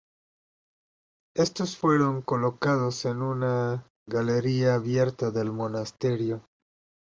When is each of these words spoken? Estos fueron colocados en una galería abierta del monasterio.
Estos 1.37 1.77
fueron 1.77 2.23
colocados 2.23 3.05
en 3.05 3.21
una 3.21 3.85
galería 4.09 4.73
abierta 4.73 5.29
del 5.29 5.51
monasterio. 5.51 6.43